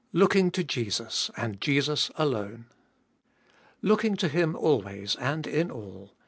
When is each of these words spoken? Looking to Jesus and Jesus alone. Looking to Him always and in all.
Looking 0.13 0.49
to 0.53 0.63
Jesus 0.63 1.29
and 1.37 1.61
Jesus 1.61 2.09
alone. 2.15 2.65
Looking 3.83 4.15
to 4.15 4.29
Him 4.29 4.55
always 4.55 5.15
and 5.17 5.45
in 5.45 5.69
all. 5.69 6.15